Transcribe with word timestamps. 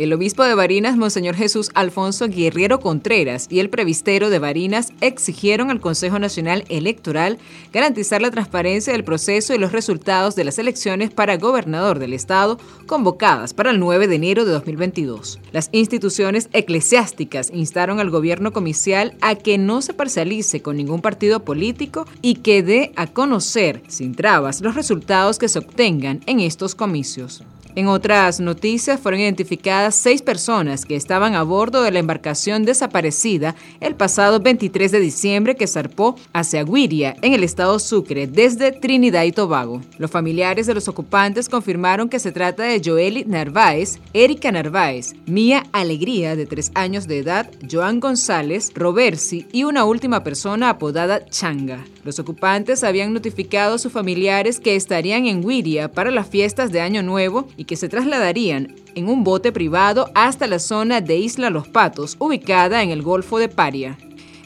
El 0.00 0.14
obispo 0.14 0.44
de 0.44 0.54
Barinas, 0.54 0.96
Monseñor 0.96 1.34
Jesús 1.34 1.70
Alfonso 1.74 2.26
Guerrero 2.26 2.80
Contreras, 2.80 3.46
y 3.50 3.60
el 3.60 3.68
previstero 3.68 4.30
de 4.30 4.38
Barinas 4.38 4.94
exigieron 5.02 5.70
al 5.70 5.82
Consejo 5.82 6.18
Nacional 6.18 6.64
Electoral 6.70 7.36
garantizar 7.70 8.22
la 8.22 8.30
transparencia 8.30 8.94
del 8.94 9.04
proceso 9.04 9.54
y 9.54 9.58
los 9.58 9.72
resultados 9.72 10.36
de 10.36 10.44
las 10.44 10.58
elecciones 10.58 11.10
para 11.10 11.36
gobernador 11.36 11.98
del 11.98 12.14
Estado 12.14 12.58
convocadas 12.86 13.52
para 13.52 13.72
el 13.72 13.78
9 13.78 14.08
de 14.08 14.14
enero 14.14 14.46
de 14.46 14.52
2022. 14.52 15.38
Las 15.52 15.68
instituciones 15.70 16.48
eclesiásticas 16.54 17.50
instaron 17.52 18.00
al 18.00 18.08
gobierno 18.08 18.54
comicial 18.54 19.12
a 19.20 19.34
que 19.34 19.58
no 19.58 19.82
se 19.82 19.92
parcialice 19.92 20.62
con 20.62 20.78
ningún 20.78 21.02
partido 21.02 21.44
político 21.44 22.06
y 22.22 22.36
que 22.36 22.62
dé 22.62 22.92
a 22.96 23.06
conocer, 23.06 23.82
sin 23.88 24.14
trabas, 24.14 24.62
los 24.62 24.76
resultados 24.76 25.38
que 25.38 25.50
se 25.50 25.58
obtengan 25.58 26.22
en 26.24 26.40
estos 26.40 26.74
comicios. 26.74 27.44
En 27.76 27.86
otras 27.86 28.40
noticias 28.40 29.00
fueron 29.00 29.20
identificadas 29.20 29.94
seis 29.94 30.22
personas 30.22 30.84
que 30.84 30.96
estaban 30.96 31.34
a 31.34 31.42
bordo 31.42 31.82
de 31.82 31.90
la 31.90 32.00
embarcación 32.00 32.64
desaparecida 32.64 33.54
el 33.80 33.94
pasado 33.94 34.40
23 34.40 34.90
de 34.90 35.00
diciembre 35.00 35.56
que 35.56 35.66
zarpó 35.66 36.16
hacia 36.32 36.64
Guiria, 36.64 37.16
en 37.22 37.32
el 37.32 37.44
estado 37.44 37.78
Sucre, 37.78 38.26
desde 38.26 38.72
Trinidad 38.72 39.24
y 39.24 39.32
Tobago. 39.32 39.80
Los 39.98 40.10
familiares 40.10 40.66
de 40.66 40.74
los 40.74 40.88
ocupantes 40.88 41.48
confirmaron 41.48 42.08
que 42.08 42.18
se 42.18 42.32
trata 42.32 42.64
de 42.64 42.82
Joeli 42.84 43.24
Narváez, 43.24 43.98
Erika 44.12 44.50
Narváez, 44.50 45.14
Mía 45.26 45.64
Alegría, 45.72 46.36
de 46.36 46.46
tres 46.46 46.72
años 46.74 47.06
de 47.06 47.18
edad, 47.18 47.50
Joan 47.70 48.00
González, 48.00 48.72
Robersi 48.74 49.46
y 49.52 49.64
una 49.64 49.84
última 49.84 50.24
persona 50.24 50.70
apodada 50.70 51.24
Changa. 51.26 51.84
Los 52.02 52.18
ocupantes 52.18 52.82
habían 52.82 53.12
notificado 53.12 53.74
a 53.74 53.78
sus 53.78 53.92
familiares 53.92 54.58
que 54.58 54.74
estarían 54.74 55.26
en 55.26 55.42
Guiria 55.42 55.90
para 55.90 56.10
las 56.10 56.28
fiestas 56.28 56.72
de 56.72 56.80
Año 56.80 57.02
Nuevo 57.02 57.46
y 57.56 57.64
que 57.64 57.76
se 57.76 57.88
trasladarían 57.88 58.74
en 58.94 59.08
un 59.08 59.22
bote 59.22 59.52
privado 59.52 60.10
hasta 60.14 60.46
la 60.46 60.58
zona 60.58 61.00
de 61.00 61.16
Isla 61.16 61.50
Los 61.50 61.68
Patos, 61.68 62.16
ubicada 62.18 62.82
en 62.82 62.90
el 62.90 63.02
Golfo 63.02 63.38
de 63.38 63.48
Paria. 63.48 63.98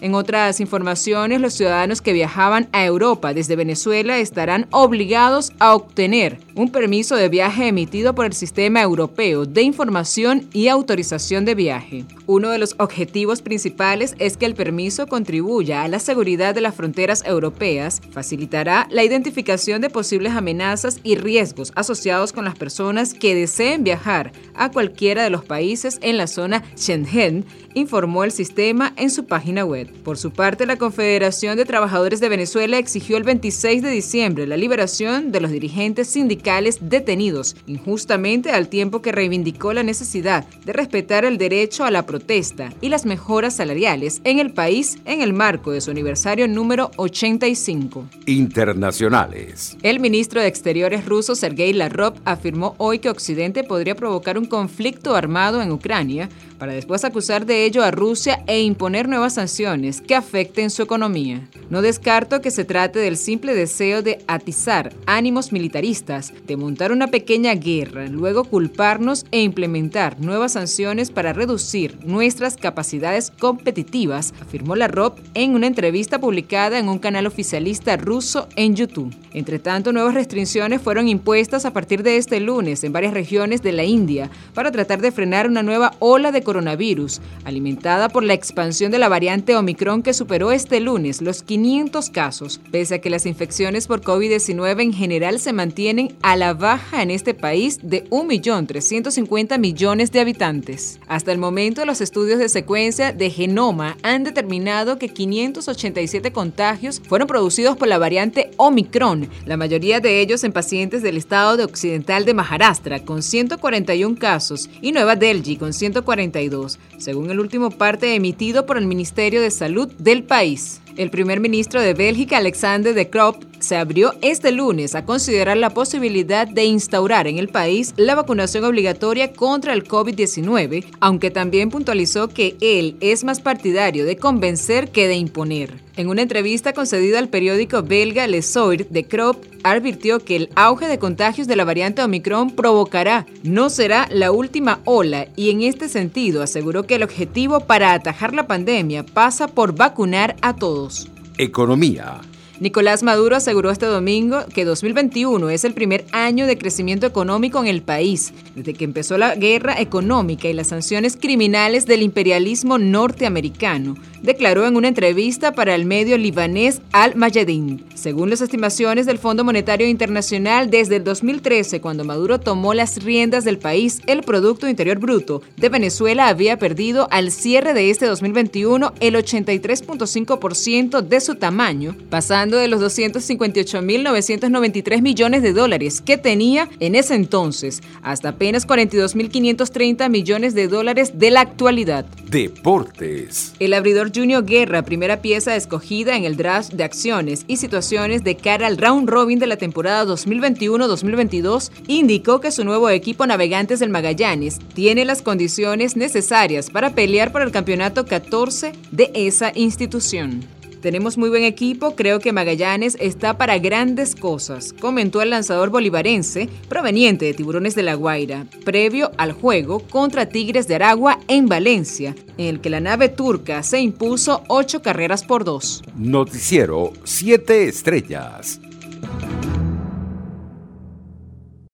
En 0.04 0.14
otras 0.14 0.60
informaciones, 0.60 1.40
los 1.40 1.54
ciudadanos 1.54 2.02
que 2.02 2.12
viajaban 2.12 2.68
a 2.72 2.84
Europa 2.84 3.32
desde 3.32 3.56
Venezuela 3.56 4.18
estarán 4.18 4.66
obligados 4.70 5.50
a 5.60 5.74
obtener 5.74 6.40
un 6.54 6.70
permiso 6.70 7.16
de 7.16 7.30
viaje 7.30 7.68
emitido 7.68 8.14
por 8.14 8.26
el 8.26 8.34
Sistema 8.34 8.82
Europeo 8.82 9.46
de 9.46 9.62
Información 9.62 10.46
y 10.52 10.68
Autorización 10.68 11.46
de 11.46 11.54
Viaje. 11.54 12.04
Uno 12.26 12.50
de 12.50 12.58
los 12.58 12.74
objetivos 12.78 13.40
principales 13.40 14.14
es 14.18 14.36
que 14.36 14.44
el 14.44 14.54
permiso 14.54 15.06
contribuya 15.06 15.84
a 15.84 15.88
la 15.88 15.98
seguridad 15.98 16.54
de 16.54 16.60
las 16.60 16.74
fronteras 16.74 17.24
europeas, 17.24 18.02
facilitará 18.10 18.86
la 18.90 19.04
identificación 19.04 19.80
de 19.80 19.88
posibles 19.88 20.34
amenazas 20.34 21.00
y 21.02 21.16
riesgos 21.16 21.72
asociados 21.76 22.34
con 22.34 22.44
las 22.44 22.56
personas 22.58 23.14
que 23.14 23.34
deseen 23.34 23.84
viajar 23.84 24.32
a 24.54 24.70
cualquiera 24.70 25.22
de 25.22 25.30
los 25.30 25.46
países 25.46 25.98
en 26.02 26.18
la 26.18 26.26
zona 26.26 26.62
Schengen, 26.76 27.46
informó 27.72 28.22
el 28.22 28.32
sistema 28.32 28.92
en 28.96 29.10
su 29.10 29.24
página 29.24 29.64
web. 29.64 29.93
Por 30.02 30.18
su 30.18 30.32
parte, 30.32 30.66
la 30.66 30.76
Confederación 30.76 31.56
de 31.56 31.64
Trabajadores 31.64 32.20
de 32.20 32.28
Venezuela 32.28 32.78
exigió 32.78 33.16
el 33.16 33.22
26 33.22 33.82
de 33.82 33.90
diciembre 33.90 34.46
la 34.46 34.56
liberación 34.56 35.32
de 35.32 35.40
los 35.40 35.50
dirigentes 35.50 36.08
sindicales 36.08 36.78
detenidos 36.80 37.56
injustamente 37.66 38.50
al 38.50 38.68
tiempo 38.68 39.00
que 39.00 39.12
reivindicó 39.12 39.72
la 39.72 39.82
necesidad 39.82 40.46
de 40.64 40.72
respetar 40.72 41.24
el 41.24 41.38
derecho 41.38 41.84
a 41.84 41.90
la 41.90 42.06
protesta 42.06 42.72
y 42.80 42.88
las 42.88 43.06
mejoras 43.06 43.56
salariales 43.56 44.20
en 44.24 44.38
el 44.38 44.52
país 44.52 44.98
en 45.04 45.20
el 45.20 45.32
marco 45.32 45.70
de 45.70 45.80
su 45.80 45.90
aniversario 45.90 46.48
número 46.48 46.90
85. 46.96 48.06
Internacionales. 48.26 49.76
El 49.82 50.00
ministro 50.00 50.40
de 50.40 50.48
Exteriores 50.48 51.06
ruso 51.06 51.34
Sergei 51.34 51.72
Lavrov 51.72 52.14
afirmó 52.24 52.74
hoy 52.78 52.98
que 52.98 53.10
Occidente 53.10 53.64
podría 53.64 53.94
provocar 53.94 54.38
un 54.38 54.46
conflicto 54.46 55.14
armado 55.16 55.62
en 55.62 55.72
Ucrania 55.72 56.28
para 56.58 56.72
después 56.72 57.04
acusar 57.04 57.46
de 57.46 57.64
ello 57.64 57.82
a 57.82 57.90
Rusia 57.90 58.42
e 58.46 58.62
imponer 58.62 59.08
nuevas 59.08 59.34
sanciones 59.34 59.73
que 60.06 60.14
afecten 60.14 60.70
su 60.70 60.82
economía. 60.82 61.48
No 61.68 61.82
descarto 61.82 62.40
que 62.40 62.52
se 62.52 62.64
trate 62.64 63.00
del 63.00 63.16
simple 63.16 63.54
deseo 63.54 64.02
de 64.02 64.22
atizar 64.28 64.92
ánimos 65.04 65.50
militaristas, 65.50 66.32
de 66.46 66.56
montar 66.56 66.92
una 66.92 67.08
pequeña 67.08 67.54
guerra, 67.54 68.06
luego 68.06 68.44
culparnos 68.44 69.26
e 69.32 69.42
implementar 69.42 70.20
nuevas 70.20 70.52
sanciones 70.52 71.10
para 71.10 71.32
reducir 71.32 71.98
nuestras 72.04 72.56
capacidades 72.56 73.32
competitivas, 73.32 74.32
afirmó 74.40 74.76
la 74.76 74.86
ROP 74.86 75.18
en 75.34 75.54
una 75.54 75.66
entrevista 75.66 76.20
publicada 76.20 76.78
en 76.78 76.88
un 76.88 77.00
canal 77.00 77.26
oficialista 77.26 77.96
ruso 77.96 78.48
en 78.54 78.76
YouTube. 78.76 79.12
Entre 79.32 79.58
tanto, 79.58 79.92
nuevas 79.92 80.14
restricciones 80.14 80.80
fueron 80.80 81.08
impuestas 81.08 81.64
a 81.64 81.72
partir 81.72 82.04
de 82.04 82.16
este 82.16 82.38
lunes 82.38 82.84
en 82.84 82.92
varias 82.92 83.12
regiones 83.12 83.62
de 83.62 83.72
la 83.72 83.82
India 83.82 84.30
para 84.54 84.70
tratar 84.70 85.00
de 85.00 85.10
frenar 85.10 85.48
una 85.48 85.64
nueva 85.64 85.94
ola 85.98 86.30
de 86.30 86.44
coronavirus, 86.44 87.20
alimentada 87.44 88.08
por 88.08 88.22
la 88.22 88.34
expansión 88.34 88.92
de 88.92 88.98
la 88.98 89.08
variante 89.08 89.56
Omicron 89.64 90.02
que 90.02 90.12
superó 90.12 90.52
este 90.52 90.78
lunes 90.78 91.22
los 91.22 91.42
500 91.42 92.10
casos, 92.10 92.60
pese 92.70 92.96
a 92.96 92.98
que 93.00 93.08
las 93.08 93.24
infecciones 93.24 93.86
por 93.86 94.02
COVID-19 94.02 94.82
en 94.82 94.92
general 94.92 95.40
se 95.40 95.54
mantienen 95.54 96.14
a 96.20 96.36
la 96.36 96.52
baja 96.52 97.00
en 97.00 97.10
este 97.10 97.32
país 97.32 97.78
de 97.82 98.04
1.350 98.10 99.58
millones 99.58 100.12
de 100.12 100.20
habitantes. 100.20 101.00
Hasta 101.08 101.32
el 101.32 101.38
momento, 101.38 101.86
los 101.86 102.02
estudios 102.02 102.38
de 102.38 102.50
secuencia 102.50 103.12
de 103.12 103.30
genoma 103.30 103.96
han 104.02 104.22
determinado 104.22 104.98
que 104.98 105.08
587 105.08 106.30
contagios 106.30 107.00
fueron 107.08 107.26
producidos 107.26 107.78
por 107.78 107.88
la 107.88 107.96
variante 107.96 108.50
Omicron, 108.58 109.30
la 109.46 109.56
mayoría 109.56 110.00
de 110.00 110.20
ellos 110.20 110.44
en 110.44 110.52
pacientes 110.52 111.02
del 111.02 111.16
estado 111.16 111.56
de 111.56 111.64
occidental 111.64 112.26
de 112.26 112.34
Maharashtra, 112.34 113.02
con 113.02 113.22
141 113.22 114.18
casos, 114.18 114.68
y 114.82 114.92
Nueva 114.92 115.16
Delhi, 115.16 115.56
con 115.56 115.72
142, 115.72 116.78
según 116.98 117.30
el 117.30 117.40
último 117.40 117.70
parte 117.70 118.14
emitido 118.14 118.66
por 118.66 118.76
el 118.76 118.86
Ministerio 118.86 119.40
de 119.40 119.53
Salud 119.54 119.88
del 119.98 120.24
país. 120.24 120.80
El 120.96 121.10
primer 121.10 121.38
ministro 121.38 121.80
de 121.80 121.94
Bélgica, 121.94 122.38
Alexander 122.38 122.92
de 122.92 123.08
Crop, 123.08 123.36
se 123.64 123.76
abrió 123.76 124.14
este 124.20 124.52
lunes 124.52 124.94
a 124.94 125.04
considerar 125.04 125.56
la 125.56 125.70
posibilidad 125.70 126.46
de 126.46 126.64
instaurar 126.64 127.26
en 127.26 127.38
el 127.38 127.48
país 127.48 127.94
la 127.96 128.14
vacunación 128.14 128.64
obligatoria 128.64 129.32
contra 129.32 129.72
el 129.72 129.84
COVID-19, 129.84 130.84
aunque 131.00 131.30
también 131.30 131.70
puntualizó 131.70 132.28
que 132.28 132.56
él 132.60 132.96
es 133.00 133.24
más 133.24 133.40
partidario 133.40 134.04
de 134.04 134.18
convencer 134.18 134.90
que 134.90 135.08
de 135.08 135.16
imponer. 135.16 135.82
En 135.96 136.08
una 136.08 136.22
entrevista 136.22 136.72
concedida 136.72 137.18
al 137.18 137.28
periódico 137.28 137.82
belga 137.82 138.26
Le 138.26 138.42
Soir, 138.42 138.88
de 138.88 139.04
Crop 139.04 139.44
advirtió 139.62 140.18
que 140.18 140.36
el 140.36 140.50
auge 140.56 140.86
de 140.86 140.98
contagios 140.98 141.46
de 141.46 141.56
la 141.56 141.64
variante 141.64 142.02
Omicron 142.02 142.50
provocará, 142.50 143.26
no 143.42 143.70
será 143.70 144.08
la 144.10 144.30
última 144.30 144.80
ola 144.84 145.28
y 145.36 145.50
en 145.50 145.62
este 145.62 145.88
sentido 145.88 146.42
aseguró 146.42 146.82
que 146.82 146.96
el 146.96 147.02
objetivo 147.02 147.60
para 147.60 147.94
atajar 147.94 148.34
la 148.34 148.46
pandemia 148.46 149.04
pasa 149.06 149.48
por 149.48 149.74
vacunar 149.74 150.36
a 150.42 150.54
todos. 150.54 151.08
Economía. 151.38 152.20
Nicolás 152.60 153.02
Maduro 153.02 153.34
aseguró 153.34 153.70
este 153.70 153.86
domingo 153.86 154.44
que 154.54 154.64
2021 154.64 155.50
es 155.50 155.64
el 155.64 155.74
primer 155.74 156.04
año 156.12 156.46
de 156.46 156.56
crecimiento 156.56 157.04
económico 157.04 157.58
en 157.60 157.66
el 157.66 157.82
país, 157.82 158.32
desde 158.54 158.74
que 158.74 158.84
empezó 158.84 159.18
la 159.18 159.34
guerra 159.34 159.80
económica 159.80 160.46
y 160.46 160.52
las 160.52 160.68
sanciones 160.68 161.16
criminales 161.16 161.84
del 161.86 162.02
imperialismo 162.02 162.78
norteamericano, 162.78 163.96
declaró 164.24 164.66
en 164.66 164.76
una 164.76 164.88
entrevista 164.88 165.52
para 165.52 165.74
el 165.74 165.84
medio 165.84 166.16
libanés 166.16 166.80
Al 166.92 167.14
Mayadin. 167.14 167.84
Según 167.94 168.30
las 168.30 168.40
estimaciones 168.40 169.04
del 169.06 169.18
Fondo 169.18 169.44
Monetario 169.44 169.86
Internacional, 169.86 170.70
desde 170.70 170.96
el 170.96 171.04
2013, 171.04 171.82
cuando 171.82 172.04
Maduro 172.04 172.40
tomó 172.40 172.72
las 172.72 173.04
riendas 173.04 173.44
del 173.44 173.58
país, 173.58 174.00
el 174.06 174.22
Producto 174.22 174.66
Interior 174.66 174.98
Bruto 174.98 175.42
de 175.56 175.68
Venezuela 175.68 176.28
había 176.28 176.58
perdido 176.58 177.06
al 177.10 177.30
cierre 177.30 177.74
de 177.74 177.90
este 177.90 178.06
2021 178.06 178.94
el 179.00 179.14
83.5% 179.14 181.02
de 181.02 181.20
su 181.20 181.34
tamaño, 181.34 181.94
pasando 182.08 182.56
de 182.56 182.68
los 182.68 182.80
258.993 182.80 185.02
millones 185.02 185.42
de 185.42 185.52
dólares 185.52 186.00
que 186.00 186.16
tenía 186.16 186.70
en 186.80 186.94
ese 186.94 187.14
entonces 187.14 187.82
hasta 188.02 188.30
apenas 188.30 188.66
42.530 188.66 190.08
millones 190.08 190.54
de 190.54 190.68
dólares 190.68 191.18
de 191.18 191.30
la 191.30 191.42
actualidad. 191.42 192.06
Deportes. 192.34 193.52
El 193.60 193.74
abridor 193.74 194.10
Junior 194.12 194.44
Guerra, 194.44 194.82
primera 194.82 195.22
pieza 195.22 195.54
escogida 195.54 196.16
en 196.16 196.24
el 196.24 196.36
draft 196.36 196.72
de 196.72 196.82
acciones 196.82 197.44
y 197.46 197.58
situaciones 197.58 198.24
de 198.24 198.36
cara 198.36 198.66
al 198.66 198.76
round 198.76 199.08
robin 199.08 199.38
de 199.38 199.46
la 199.46 199.56
temporada 199.56 200.04
2021-2022, 200.04 201.70
indicó 201.86 202.40
que 202.40 202.50
su 202.50 202.64
nuevo 202.64 202.90
equipo 202.90 203.24
Navegantes 203.24 203.78
del 203.78 203.90
Magallanes 203.90 204.58
tiene 204.74 205.04
las 205.04 205.22
condiciones 205.22 205.94
necesarias 205.96 206.70
para 206.70 206.90
pelear 206.90 207.30
por 207.30 207.42
el 207.42 207.52
campeonato 207.52 208.04
14 208.04 208.72
de 208.90 209.12
esa 209.14 209.52
institución. 209.54 210.40
Tenemos 210.84 211.16
muy 211.16 211.30
buen 211.30 211.44
equipo, 211.44 211.96
creo 211.96 212.20
que 212.20 212.34
Magallanes 212.34 212.98
está 213.00 213.38
para 213.38 213.56
grandes 213.56 214.14
cosas, 214.14 214.74
comentó 214.74 215.22
el 215.22 215.30
lanzador 215.30 215.70
bolivarense 215.70 216.50
proveniente 216.68 217.24
de 217.24 217.32
Tiburones 217.32 217.74
de 217.74 217.84
la 217.84 217.94
Guaira, 217.94 218.44
previo 218.66 219.10
al 219.16 219.32
juego 219.32 219.78
contra 219.78 220.28
Tigres 220.28 220.68
de 220.68 220.74
Aragua 220.74 221.20
en 221.26 221.46
Valencia, 221.46 222.14
en 222.36 222.48
el 222.48 222.60
que 222.60 222.68
la 222.68 222.80
nave 222.80 223.08
turca 223.08 223.62
se 223.62 223.80
impuso 223.80 224.42
ocho 224.48 224.82
carreras 224.82 225.24
por 225.24 225.44
dos. 225.44 225.82
Noticiero 225.96 226.92
7 227.04 227.66
Estrellas. 227.66 228.60